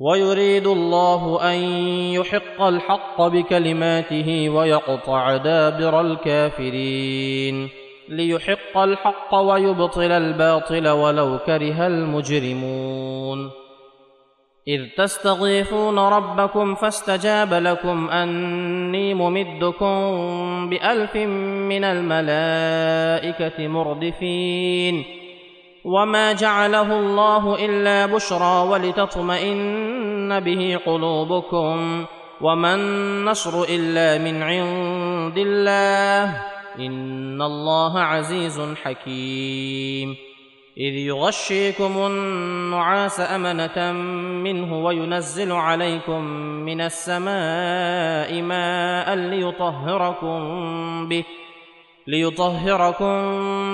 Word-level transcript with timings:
ويريد 0.00 0.66
الله 0.66 1.52
أن 1.52 1.58
يحق 2.14 2.62
الحق 2.62 3.22
بكلماته 3.22 4.48
ويقطع 4.50 5.36
دابر 5.36 6.00
الكافرين 6.00 7.68
ليحق 8.08 8.78
الحق 8.78 9.34
ويبطل 9.34 10.12
الباطل 10.12 10.88
ولو 10.88 11.38
كره 11.38 11.86
المجرمون 11.86 13.50
إذ 14.68 14.80
تستضيفون 14.96 15.98
ربكم 15.98 16.74
فاستجاب 16.74 17.54
لكم 17.54 18.10
أني 18.10 19.14
ممدكم 19.14 20.70
بألف 20.70 21.16
من 21.16 21.84
الملائكة 21.84 23.68
مردفين 23.68 25.04
وما 25.84 26.32
جعله 26.32 26.98
الله 26.98 27.64
الا 27.64 28.06
بشرى 28.06 28.68
ولتطمئن 28.68 30.40
به 30.40 30.78
قلوبكم 30.86 32.04
وما 32.40 32.74
النصر 32.74 33.62
الا 33.62 34.18
من 34.18 34.42
عند 34.42 35.38
الله 35.38 36.42
ان 36.78 37.42
الله 37.42 38.00
عزيز 38.00 38.60
حكيم 38.84 40.16
اذ 40.78 40.94
يغشيكم 40.94 42.06
النعاس 42.06 43.20
امنه 43.20 43.92
منه 44.42 44.84
وينزل 44.84 45.52
عليكم 45.52 46.24
من 46.64 46.80
السماء 46.80 48.42
ماء 48.42 49.14
ليطهركم 49.14 50.38
به 51.08 51.24
ليطهركم 52.08 53.18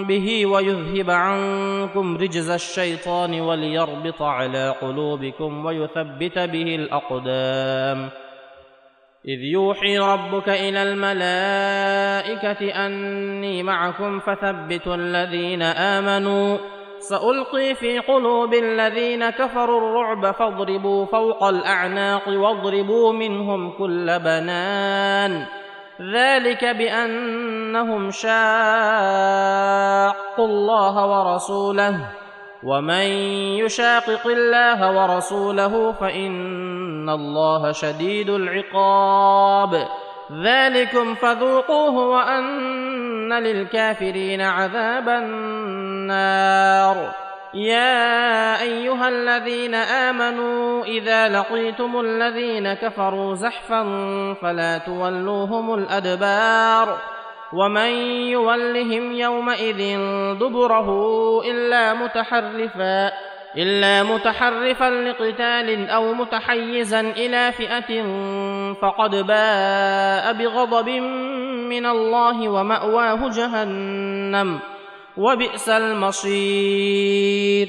به 0.04 0.46
ويذهب 0.46 1.10
عنكم 1.10 2.16
رجز 2.16 2.50
الشيطان 2.50 3.40
وليربط 3.40 4.22
على 4.22 4.74
قلوبكم 4.82 5.66
ويثبت 5.66 6.38
به 6.38 6.74
الأقدام. 6.74 8.10
إذ 9.28 9.40
يوحي 9.52 9.98
ربك 9.98 10.48
إلى 10.48 10.82
الملائكة 10.82 12.86
أني 12.86 13.62
معكم 13.62 14.20
فثبتوا 14.20 14.94
الذين 14.94 15.62
آمنوا. 15.62 16.58
سألقي 16.98 17.74
في 17.74 17.98
قلوب 17.98 18.54
الذين 18.54 19.30
كفروا 19.30 19.80
الرعب 19.80 20.34
فاضربوا 20.34 21.06
فوق 21.06 21.44
الأعناق 21.44 22.28
واضربوا 22.28 23.12
منهم 23.12 23.70
كل 23.70 24.18
بنان. 24.18 25.46
ذلك 26.00 26.64
بانهم 26.64 28.10
شاقوا 28.10 28.34
الله 30.38 31.06
ورسوله 31.06 32.00
ومن 32.62 33.06
يشاقق 33.62 34.26
الله 34.26 35.02
ورسوله 35.02 35.92
فان 35.92 37.08
الله 37.08 37.72
شديد 37.72 38.30
العقاب 38.30 39.88
ذلكم 40.32 41.14
فذوقوه 41.14 42.08
وان 42.08 43.32
للكافرين 43.32 44.40
عذاب 44.40 45.08
النار 45.08 46.54
يا 47.54 48.62
أيها 48.62 49.08
الذين 49.08 49.74
آمنوا 49.74 50.84
إذا 50.84 51.28
لقيتم 51.28 52.00
الذين 52.00 52.74
كفروا 52.74 53.34
زحفا 53.34 53.82
فلا 54.42 54.78
تولوهم 54.78 55.74
الأدبار 55.74 56.98
ومن 57.52 57.90
يولهم 58.26 59.12
يومئذ 59.12 59.98
دبره 60.38 60.88
إلا 61.50 61.94
متحرفا 61.94 63.12
إلا 63.56 64.02
متحرفا 64.02 64.90
لقتال 64.90 65.90
أو 65.90 66.14
متحيزا 66.14 67.00
إلى 67.00 67.52
فئة 67.52 68.02
فقد 68.82 69.10
باء 69.14 70.32
بغضب 70.32 70.88
من 71.68 71.86
الله 71.86 72.48
ومأواه 72.48 73.28
جهنم 73.28 74.73
وبئس 75.16 75.68
المصير. 75.68 77.68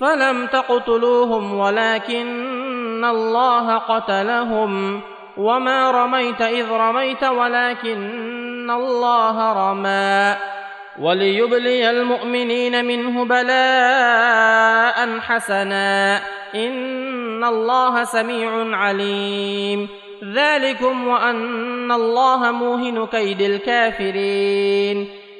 فلم 0.00 0.46
تقتلوهم 0.46 1.54
ولكن 1.54 3.04
الله 3.04 3.78
قتلهم. 3.78 5.00
وما 5.36 5.90
رميت 5.90 6.40
إذ 6.40 6.70
رميت 6.70 7.24
ولكن 7.24 8.70
الله 8.70 9.52
رمى. 9.52 10.36
وليبلي 11.00 11.90
المؤمنين 11.90 12.84
منه 12.84 13.24
بلاء 13.24 15.20
حسنا. 15.20 16.22
إن 16.54 17.44
الله 17.44 18.04
سميع 18.04 18.76
عليم. 18.76 19.88
ذلكم 20.34 21.08
وأن 21.08 21.92
الله 21.92 22.50
موهن 22.50 23.06
كيد 23.06 23.40
الكافرين. 23.40 25.19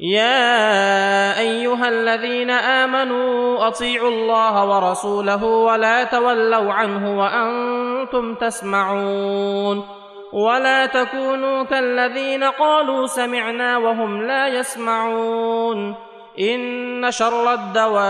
يا 0.00 1.38
أيها 1.38 1.88
الذين 1.88 2.50
آمنوا 2.50 3.66
أطيعوا 3.68 4.08
الله 4.08 4.64
ورسوله 4.64 5.44
ولا 5.44 6.04
تولوا 6.04 6.72
عنه 6.72 7.18
وأنتم 7.18 8.34
تسمعون 8.34 9.84
ولا 10.32 10.86
تكونوا 10.86 11.62
كالذين 11.62 12.44
قالوا 12.44 13.06
سمعنا 13.06 13.78
وهم 13.78 14.22
لا 14.22 14.48
يسمعون 14.48 15.94
إن 16.40 17.10
شر 17.10 17.52
الدواب 17.54 18.00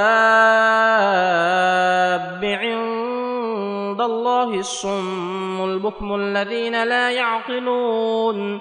عند 2.45 4.01
الله 4.01 4.55
الصم 4.55 5.65
البكم 5.65 6.15
الذين 6.15 6.85
لا 6.85 7.11
يعقلون 7.11 8.61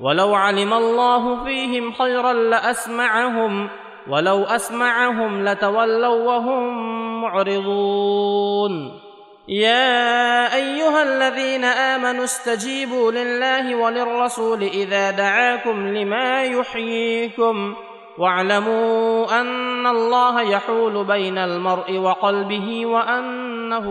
ولو 0.00 0.34
علم 0.34 0.72
الله 0.74 1.44
فيهم 1.44 1.92
خيرا 1.92 2.32
لأسمعهم 2.32 3.68
ولو 4.08 4.44
أسمعهم 4.44 5.44
لتولوا 5.44 6.24
وهم 6.26 7.22
معرضون. 7.22 9.00
يا 9.48 10.54
أيها 10.54 11.02
الذين 11.02 11.64
آمنوا 11.64 12.24
استجيبوا 12.24 13.12
لله 13.12 13.74
وللرسول 13.74 14.62
إذا 14.62 15.10
دعاكم 15.10 15.88
لما 15.88 16.42
يحييكم 16.42 17.74
واعلموا 18.18 19.40
أن 19.40 19.86
الله 19.86 20.42
يحول 20.42 21.04
بين 21.04 21.38
المرء 21.38 21.98
وقلبه 21.98 22.86
وأنه 22.86 23.86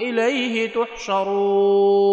إليه 0.00 0.72
تحشرون. 0.72 2.12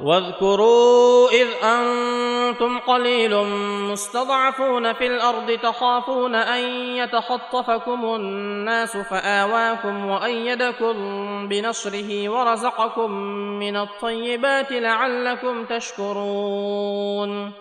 واذكروا 0.00 1.28
إذ 1.28 1.48
أنتم 1.64 2.78
قليل 2.78 3.44
مستضعفون 3.90 4.92
في 4.92 5.06
الأرض 5.06 5.58
تخافون 5.62 6.34
أن 6.34 6.62
يتخطفكم 6.96 8.04
الناس 8.04 8.96
فآواكم 8.96 10.06
وأيدكم 10.06 10.94
بنصره 11.48 12.28
ورزقكم 12.28 13.10
من 13.58 13.76
الطيبات 13.76 14.72
لعلكم 14.72 15.64
تشكرون. 15.64 17.52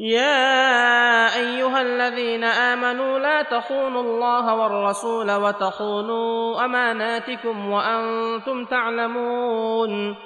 يا 0.00 1.36
أيها 1.36 1.82
الذين 1.82 2.44
آمنوا 2.44 3.18
لا 3.18 3.42
تخونوا 3.42 4.02
الله 4.02 4.54
والرسول 4.54 5.30
وتخونوا 5.30 6.64
أماناتكم 6.64 7.70
وأنتم 7.70 8.64
تعلمون. 8.64 10.16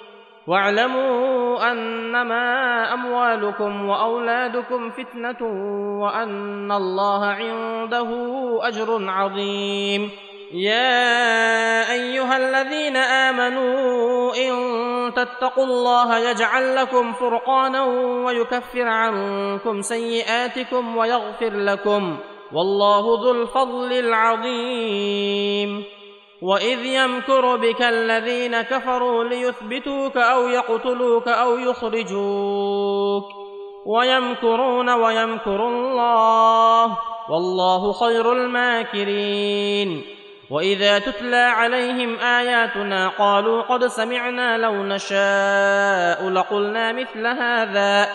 واعلموا 0.48 1.72
أنما 1.72 2.44
أموالكم 2.94 3.88
وأولادكم 3.88 4.90
فتنة 4.90 5.42
وأن 6.00 6.72
الله 6.72 7.26
عنده 7.26 8.08
أجر 8.62 9.10
عظيم. 9.10 10.10
يا 10.52 11.92
أيها 11.92 12.36
الذين 12.36 12.96
آمنوا 12.96 14.34
إن 14.34 14.54
تتقوا 15.14 15.64
الله 15.64 16.30
يجعل 16.30 16.76
لكم 16.76 17.12
فرقانا 17.12 17.84
ويكفر 18.24 18.88
عنكم 18.88 19.80
سيئاتكم 19.80 20.96
ويغفر 20.96 21.52
لكم. 21.54 22.16
والله 22.52 23.24
ذو 23.24 23.42
الفضل 23.42 23.92
العظيم. 23.92 25.84
واذ 26.42 26.84
يمكر 26.84 27.56
بك 27.56 27.82
الذين 27.82 28.62
كفروا 28.62 29.24
ليثبتوك 29.24 30.16
أو 30.16 30.48
يقتلوك 30.48 31.28
أو 31.28 31.58
يخرجوك 31.58 33.24
ويمكرون 33.86 34.90
ويمكر 34.90 35.68
الله 35.68 36.98
والله 37.30 37.92
خير 37.92 38.32
الماكرين 38.32 40.02
واذا 40.50 40.98
تتلى 40.98 41.36
عليهم 41.36 42.18
اياتنا 42.18 43.08
قالوا 43.08 43.62
قد 43.62 43.86
سمعنا 43.86 44.58
لو 44.58 44.72
نشاء 44.74 46.28
لقلنا 46.28 46.92
مثل 46.92 47.26
هذا 47.26 48.08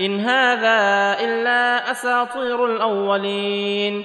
ان 0.00 0.20
هذا 0.20 0.78
الا 1.24 1.90
اساطير 1.90 2.64
الاولين 2.64 4.04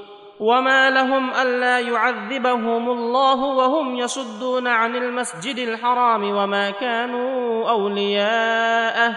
وما 0.41 0.89
لهم 0.89 1.33
الا 1.33 1.79
يعذبهم 1.79 2.89
الله 2.89 3.43
وهم 3.43 3.95
يصدون 3.95 4.67
عن 4.67 4.95
المسجد 4.95 5.57
الحرام 5.57 6.23
وما 6.23 6.69
كانوا 6.69 7.69
اولياءه 7.69 9.15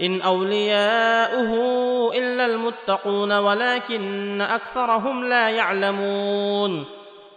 ان 0.00 0.22
اولياؤه 0.22 1.52
الا 2.14 2.46
المتقون 2.46 3.32
ولكن 3.32 4.40
اكثرهم 4.40 5.24
لا 5.24 5.48
يعلمون 5.48 6.84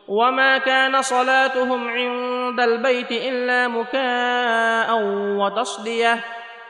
وما 0.07 0.57
كان 0.57 1.01
صلاتهم 1.01 1.87
عند 1.87 2.59
البيت 2.59 3.11
الا 3.11 3.67
مكاء 3.67 4.99
وتصديه 5.39 6.23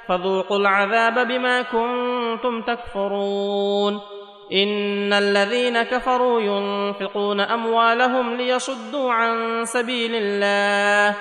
فذوقوا 0.08 0.58
العذاب 0.58 1.28
بما 1.28 1.62
كنتم 1.62 2.62
تكفرون 2.62 4.21
ان 4.54 5.14
الذين 5.14 5.84
كفروا 5.84 6.42
ينفقون 6.42 7.40
اموالهم 7.40 8.36
ليصدوا 8.36 9.14
عن 9.14 9.66
سبيل 9.66 10.12
الله 10.16 11.18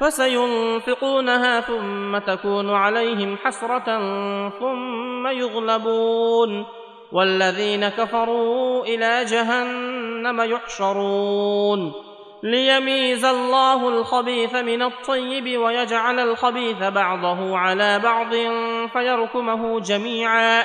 فسينفقونها 0.00 1.60
ثم 1.60 2.18
تكون 2.18 2.70
عليهم 2.70 3.36
حسره 3.44 3.84
ثم 4.60 5.26
يغلبون 5.26 6.66
والذين 7.12 7.88
كفروا 7.88 8.84
إلى 8.84 9.24
جهنم 9.24 10.40
يحشرون 10.40 11.92
ليميز 12.42 13.24
الله 13.24 13.88
الخبيث 13.88 14.54
من 14.54 14.82
الطيب 14.82 15.60
ويجعل 15.60 16.20
الخبيث 16.20 16.82
بعضه 16.82 17.58
على 17.58 17.98
بعض 17.98 18.34
فيركمه 18.92 19.80
جميعا 19.80 20.64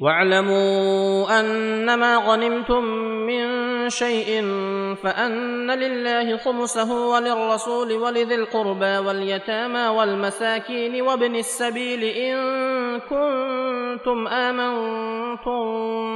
واعلموا 0.00 1.40
أنما 1.40 2.16
غنمتم 2.16 2.84
من 3.26 3.88
شيء 3.88 4.42
فأن 5.02 5.70
لله 5.70 6.36
خمسه 6.36 7.08
وللرسول 7.08 7.92
ولذي 7.92 8.34
القربى 8.34 8.98
واليتامى 8.98 9.88
والمساكين 9.88 11.02
وابن 11.02 11.34
السبيل 11.36 12.04
إن 12.04 12.36
كنتم 13.00 14.28
آمنتم 14.28 15.60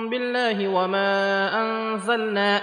بالله 0.08 0.68
وما 0.68 1.10
أنزلنا 1.60 2.62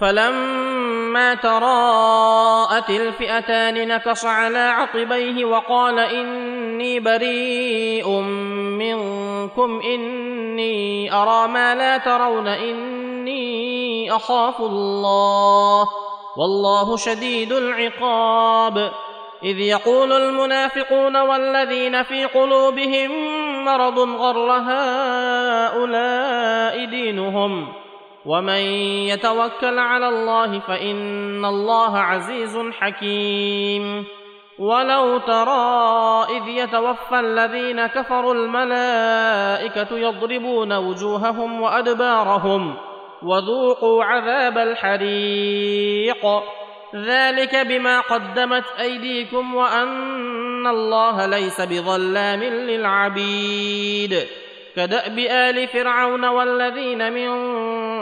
فلما 0.00 1.34
تراءت 1.34 2.90
الفئتان 2.90 3.88
نكص 3.88 4.24
على 4.24 4.58
عقبيه 4.58 5.44
وقال 5.44 5.98
إني 5.98 7.00
بريء 7.00 8.08
منكم 8.80 9.80
إني 9.84 11.12
أرى 11.14 11.48
ما 11.48 11.74
لا 11.74 11.98
ترون 11.98 12.48
إني 12.48 14.12
أخاف 14.12 14.60
الله 14.60 15.88
والله 16.36 16.96
شديد 16.96 17.52
العقاب. 17.52 18.92
إذ 19.42 19.58
يقول 19.58 20.12
المنافقون 20.12 21.16
والذين 21.16 22.02
في 22.02 22.24
قلوبهم 22.24 23.10
مرض 23.64 23.98
غر 23.98 24.50
هؤلاء 24.52 26.04
دينهم. 26.84 27.72
ومن 28.26 28.60
يتوكل 29.08 29.78
على 29.78 30.08
الله 30.08 30.60
فان 30.60 31.44
الله 31.44 31.98
عزيز 31.98 32.58
حكيم 32.80 34.04
ولو 34.58 35.18
ترى 35.18 36.26
اذ 36.36 36.48
يتوفى 36.48 37.20
الذين 37.20 37.86
كفروا 37.86 38.34
الملائكه 38.34 39.98
يضربون 39.98 40.72
وجوههم 40.72 41.60
وادبارهم 41.60 42.76
وذوقوا 43.22 44.04
عذاب 44.04 44.58
الحريق 44.58 46.26
ذلك 46.94 47.56
بما 47.56 48.00
قدمت 48.00 48.64
ايديكم 48.80 49.54
وان 49.54 50.66
الله 50.66 51.26
ليس 51.26 51.60
بظلام 51.60 52.42
للعبيد 52.42 54.26
كداب 54.76 55.18
ال 55.18 55.68
فرعون 55.68 56.24
والذين 56.24 57.12
من 57.12 57.28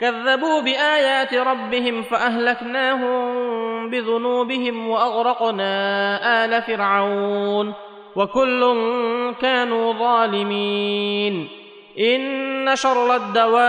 كذبوا 0.00 0.60
بآيات 0.60 1.34
ربهم 1.34 2.02
فأهلكناهم 2.02 3.24
بذنوبهم 3.90 4.88
وأغرقنا 4.88 6.44
آل 6.44 6.62
فرعون 6.62 7.72
وكل 8.16 8.76
كانوا 9.40 9.92
ظالمين. 9.92 11.48
إن 11.98 12.76
شر 12.76 13.16
الدواب 13.16 13.64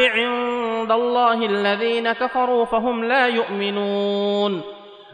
عند 0.00 0.92
الله 0.92 1.46
الذين 1.46 2.12
كفروا 2.12 2.64
فهم 2.64 3.04
لا 3.04 3.26
يؤمنون. 3.26 4.60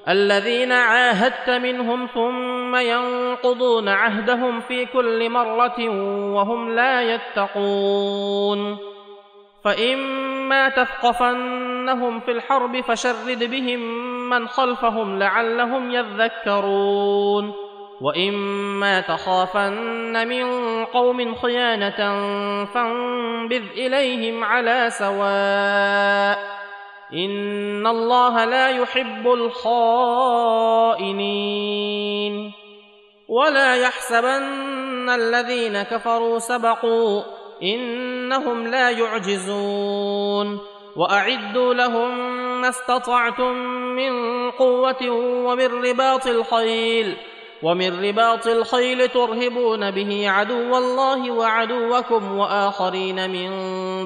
الذين 0.09 0.73
عاهدت 0.73 1.51
منهم 1.51 2.07
ثم 2.15 2.77
ينقضون 2.77 3.89
عهدهم 3.89 4.61
في 4.61 4.87
كل 4.87 5.31
مرة 5.31 5.89
وهم 6.35 6.71
لا 6.71 7.03
يتقون. 7.03 8.90
فإما 9.65 10.69
تثقفنهم 10.69 12.21
في 12.21 12.31
الحرب 12.31 12.81
فشرد 12.81 13.45
بهم 13.51 13.81
من 14.31 14.49
خلفهم 14.49 15.19
لعلهم 15.19 15.91
يذكرون 15.91 17.55
وإما 18.01 19.01
تخافن 19.01 20.29
من 20.29 20.45
قوم 20.85 21.35
خيانة 21.35 21.97
فانبذ 22.65 23.63
إليهم 23.77 24.45
على 24.45 24.91
سواء 24.91 26.61
إن 27.13 27.87
الله 27.87 28.45
لا 28.45 28.69
يحب 28.69 29.27
الخائنين 29.27 31.11
ولا 33.29 33.77
يحسبن 33.77 35.11
الذين 35.11 35.83
كفروا 35.83 36.39
سبقوا 36.39 37.40
إنهم 37.63 38.67
لا 38.67 38.91
يعجزون. 38.91 40.59
وأعدوا 40.97 41.75
لهم 41.75 42.41
ما 42.61 42.69
استطعتم 42.69 43.53
من 43.97 44.13
قوة 44.51 45.11
ومن 45.47 45.67
رباط 45.67 46.27
الخيل 46.27 47.17
ومن 47.63 48.05
رباط 48.05 48.47
الخيل 48.47 49.09
ترهبون 49.09 49.91
به 49.91 50.31
عدو 50.31 50.79
الله 50.79 51.31
وعدوكم 51.31 52.39
وآخرين 52.39 53.31
من 53.31 53.51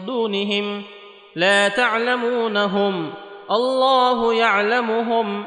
دونهم. 0.07 0.83
لا 1.37 1.69
تعلمونهم 1.69 3.13
الله 3.51 4.35
يعلمهم. 4.35 5.47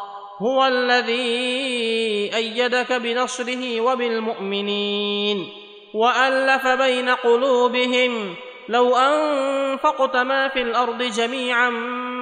هو 0.41 0.65
الذي 0.65 2.35
أيدك 2.35 2.93
بنصره 2.93 3.81
وبالمؤمنين 3.81 5.49
وألف 5.93 6.67
بين 6.67 7.09
قلوبهم 7.09 8.35
لو 8.69 8.95
أنفقت 8.95 10.15
ما 10.15 10.47
في 10.47 10.61
الأرض 10.61 11.03
جميعا 11.03 11.69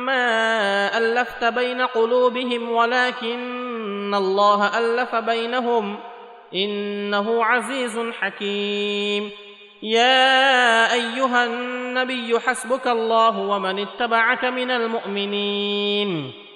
ما 0.05 0.97
ألفت 0.97 1.43
بين 1.43 1.81
قلوبهم 1.81 2.71
ولكن 2.71 4.15
الله 4.15 4.79
ألف 4.79 5.15
بينهم 5.15 5.99
إنه 6.53 7.45
عزيز 7.45 7.99
حكيم. 8.19 9.31
يا 9.83 10.93
أيها 10.93 11.45
النبي 11.45 12.39
حسبك 12.39 12.87
الله 12.87 13.39
ومن 13.39 13.79
اتبعك 13.79 14.45
من 14.45 14.71
المؤمنين. 14.71 16.48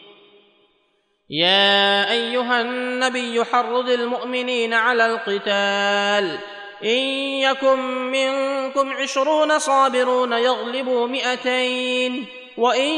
يا 1.30 2.12
أيها 2.12 2.62
النبي 2.62 3.44
حرض 3.44 3.90
المؤمنين 3.90 4.74
على 4.74 5.06
القتال. 5.06 6.38
إن 6.84 6.98
يكن 7.40 7.80
منكم 8.12 8.94
عشرون 8.94 9.60
صابرون 9.60 10.34
يغلبوا 10.34 11.08
مئتين 11.08 12.26
وإن 12.58 12.90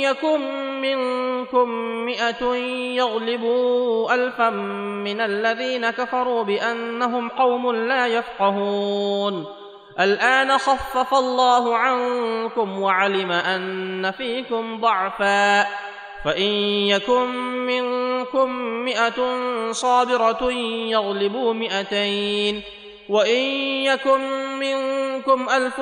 يكن 0.00 0.40
منكم 0.80 1.68
مئة 2.04 2.54
يغلبوا 2.96 4.14
الفا 4.14 4.50
من 5.04 5.20
الذين 5.20 5.90
كفروا 5.90 6.42
بأنهم 6.42 7.28
قوم 7.28 7.72
لا 7.72 8.06
يفقهون. 8.06 9.46
الآن 10.00 10.58
خفف 10.58 11.14
الله 11.14 11.76
عنكم 11.76 12.82
وعلم 12.82 13.32
أن 13.32 14.10
فيكم 14.10 14.80
ضعفا. 14.80 15.66
فإن 16.24 16.52
يكن 16.88 17.28
منكم 17.66 18.50
مئة 18.84 19.42
صابرة 19.72 20.52
يغلبوا 20.88 21.52
مئتين 21.54 22.62
وإن 23.08 23.40
يكن 23.84 24.20
منكم 24.58 25.48
ألف 25.48 25.78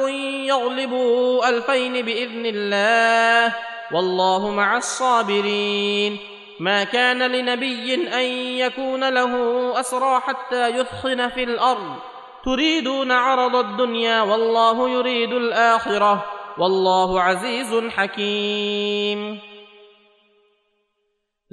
يغلبوا 0.46 1.48
ألفين 1.48 1.92
بإذن 1.92 2.46
الله 2.46 3.54
والله 3.92 4.50
مع 4.50 4.76
الصابرين. 4.76 6.18
ما 6.60 6.84
كان 6.84 7.22
لنبي 7.22 7.94
أن 7.94 8.24
يكون 8.58 9.08
له 9.08 9.34
أسرى 9.80 10.20
حتى 10.20 10.68
يثخن 10.68 11.28
في 11.28 11.42
الأرض. 11.42 11.96
تريدون 12.44 13.12
عرض 13.12 13.56
الدنيا 13.56 14.22
والله 14.22 14.90
يريد 14.90 15.32
الآخرة 15.32 16.24
والله 16.58 17.20
عزيز 17.20 17.74
حكيم. 17.88 19.51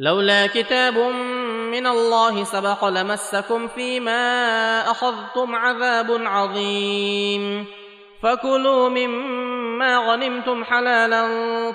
لولا 0.01 0.47
كتاب 0.47 0.97
من 1.71 1.87
الله 1.87 2.43
سبق 2.43 2.85
لمسكم 2.85 3.67
فيما 3.67 4.21
أخذتم 4.91 5.55
عذاب 5.55 6.21
عظيم. 6.25 7.65
فكلوا 8.23 8.89
مما 8.89 9.97
غنمتم 9.97 10.63
حلالا 10.63 11.23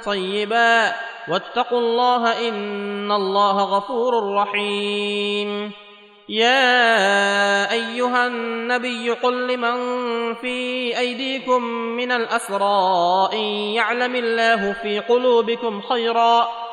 طيبا. 0.06 0.92
واتقوا 1.28 1.78
الله 1.78 2.48
إن 2.48 3.12
الله 3.12 3.64
غفور 3.76 4.34
رحيم. 4.34 5.72
يا 6.28 7.72
أيها 7.72 8.26
النبي 8.26 9.10
قل 9.10 9.52
لمن 9.52 9.76
في 10.34 10.98
أيديكم 10.98 11.62
من 11.72 12.12
الأسرى 12.12 13.28
إن 13.32 13.44
يعلم 13.76 14.16
الله 14.16 14.72
في 14.72 14.98
قلوبكم 15.00 15.80
خيرا. 15.80 16.63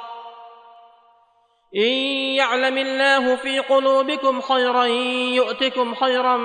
إن 1.75 1.91
يعلم 2.35 2.77
الله 2.77 3.35
في 3.35 3.59
قلوبكم 3.59 4.41
خيرا 4.41 4.85
يؤتكم 5.35 5.95
خيرا 5.95 6.37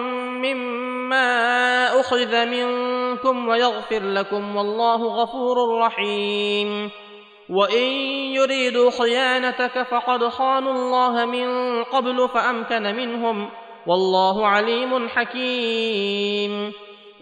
مما 0.42 2.00
أخذ 2.00 2.46
منكم 2.46 3.48
ويغفر 3.48 4.02
لكم 4.02 4.56
والله 4.56 5.22
غفور 5.22 5.78
رحيم. 5.78 6.90
وإن 7.50 7.82
يريدوا 8.34 8.90
خيانتك 8.90 9.82
فقد 9.82 10.28
خانوا 10.28 10.72
الله 10.72 11.24
من 11.24 11.82
قبل 11.84 12.28
فأمكن 12.28 12.82
منهم 12.82 13.50
والله 13.86 14.46
عليم 14.46 15.08
حكيم. 15.08 16.72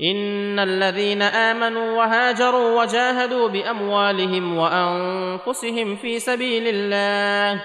إن 0.03 0.59
الذين 0.59 1.23
آمنوا 1.23 1.97
وهاجروا 1.99 2.83
وجاهدوا 2.83 3.49
بأموالهم 3.49 4.57
وأنفسهم 4.57 5.97
في 5.97 6.19
سبيل 6.19 6.63
الله 6.67 7.65